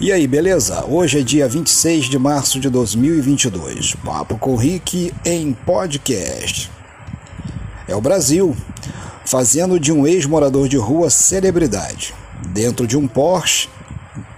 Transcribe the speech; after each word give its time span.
E 0.00 0.12
aí, 0.12 0.28
beleza? 0.28 0.84
Hoje 0.86 1.18
é 1.18 1.22
dia 1.24 1.48
26 1.48 2.04
de 2.04 2.20
março 2.20 2.60
de 2.60 2.70
2022. 2.70 3.96
Papo 4.04 4.38
com 4.38 4.54
Rick 4.54 5.12
em 5.24 5.52
podcast. 5.52 6.70
É 7.88 7.96
o 7.96 8.00
Brasil 8.00 8.56
fazendo 9.26 9.80
de 9.80 9.90
um 9.90 10.06
ex-morador 10.06 10.68
de 10.68 10.76
rua 10.76 11.10
celebridade. 11.10 12.14
Dentro 12.50 12.86
de 12.86 12.96
um 12.96 13.08
Porsche, 13.08 13.68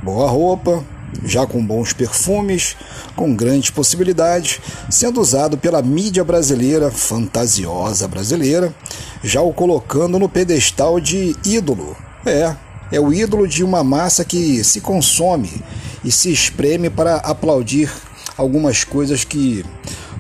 boa 0.02 0.30
roupa, 0.30 0.82
já 1.26 1.46
com 1.46 1.62
bons 1.62 1.92
perfumes, 1.92 2.74
com 3.14 3.36
grandes 3.36 3.68
possibilidades, 3.68 4.62
sendo 4.88 5.20
usado 5.20 5.58
pela 5.58 5.82
mídia 5.82 6.24
brasileira, 6.24 6.90
fantasiosa 6.90 8.08
brasileira, 8.08 8.74
já 9.22 9.42
o 9.42 9.52
colocando 9.52 10.18
no 10.18 10.26
pedestal 10.26 10.98
de 10.98 11.36
ídolo. 11.44 11.94
É, 12.24 12.56
é 12.92 13.00
o 13.00 13.12
ídolo 13.12 13.46
de 13.46 13.62
uma 13.62 13.84
massa 13.84 14.24
que 14.24 14.62
se 14.64 14.80
consome 14.80 15.62
e 16.04 16.10
se 16.10 16.32
espreme 16.32 16.90
para 16.90 17.16
aplaudir 17.16 17.90
algumas 18.36 18.84
coisas 18.84 19.24
que 19.24 19.64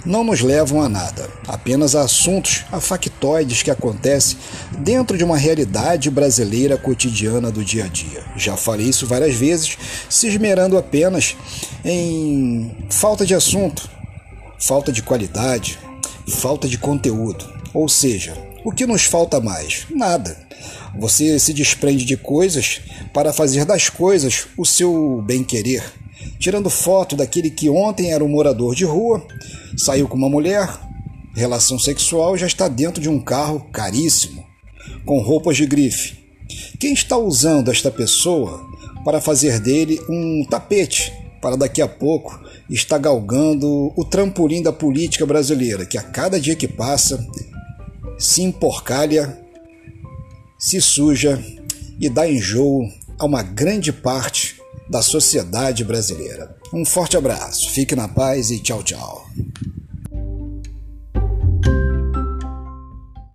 não 0.04 0.24
nos 0.24 0.40
levam 0.40 0.80
a 0.82 0.88
nada, 0.88 1.28
apenas 1.46 1.94
a 1.94 2.02
assuntos, 2.02 2.64
a 2.72 2.80
factoides 2.80 3.62
que 3.62 3.70
acontecem 3.70 4.38
dentro 4.78 5.16
de 5.16 5.24
uma 5.24 5.36
realidade 5.36 6.10
brasileira 6.10 6.76
cotidiana 6.76 7.50
do 7.50 7.64
dia 7.64 7.84
a 7.84 7.88
dia. 7.88 8.24
Já 8.36 8.56
falei 8.56 8.88
isso 8.88 9.06
várias 9.06 9.34
vezes, 9.34 9.76
se 10.08 10.28
esmerando 10.28 10.78
apenas 10.78 11.36
em 11.84 12.74
falta 12.88 13.26
de 13.26 13.34
assunto, 13.34 13.88
falta 14.58 14.90
de 14.90 15.02
qualidade, 15.02 15.78
falta 16.28 16.66
de 16.66 16.78
conteúdo. 16.78 17.48
Ou 17.72 17.88
seja, 17.88 18.49
o 18.64 18.72
que 18.72 18.86
nos 18.86 19.04
falta 19.04 19.40
mais? 19.40 19.86
Nada. 19.90 20.36
Você 20.98 21.38
se 21.38 21.52
desprende 21.52 22.04
de 22.04 22.16
coisas 22.16 22.80
para 23.12 23.32
fazer 23.32 23.64
das 23.64 23.88
coisas 23.88 24.46
o 24.56 24.64
seu 24.64 25.22
bem-querer. 25.24 25.82
Tirando 26.38 26.68
foto 26.68 27.16
daquele 27.16 27.50
que 27.50 27.68
ontem 27.70 28.12
era 28.12 28.24
um 28.24 28.28
morador 28.28 28.74
de 28.74 28.84
rua, 28.84 29.26
saiu 29.76 30.08
com 30.08 30.16
uma 30.16 30.28
mulher, 30.28 30.68
relação 31.34 31.78
sexual 31.78 32.36
já 32.36 32.46
está 32.46 32.68
dentro 32.68 33.00
de 33.00 33.08
um 33.08 33.20
carro 33.20 33.60
caríssimo, 33.72 34.44
com 35.04 35.20
roupas 35.20 35.56
de 35.56 35.66
grife. 35.66 36.18
Quem 36.78 36.92
está 36.92 37.16
usando 37.16 37.70
esta 37.70 37.90
pessoa 37.90 38.68
para 39.04 39.20
fazer 39.20 39.60
dele 39.60 40.00
um 40.08 40.44
tapete 40.48 41.12
para 41.40 41.56
daqui 41.56 41.80
a 41.80 41.88
pouco 41.88 42.38
estar 42.68 42.98
galgando 42.98 43.92
o 43.96 44.04
trampolim 44.04 44.62
da 44.62 44.72
política 44.72 45.24
brasileira, 45.24 45.86
que 45.86 45.96
a 45.96 46.02
cada 46.02 46.38
dia 46.38 46.54
que 46.54 46.68
passa 46.68 47.26
se 48.20 48.42
emporcalha 48.42 49.40
se 50.58 50.78
suja 50.78 51.42
e 51.98 52.08
dá 52.10 52.28
enjoo 52.28 52.86
a 53.18 53.24
uma 53.24 53.42
grande 53.42 53.92
parte 53.92 54.60
da 54.90 55.00
sociedade 55.00 55.84
brasileira. 55.84 56.54
Um 56.72 56.84
forte 56.84 57.16
abraço, 57.16 57.70
fique 57.70 57.96
na 57.96 58.06
paz 58.06 58.50
e 58.50 58.58
tchau, 58.58 58.82
tchau. 58.82 59.26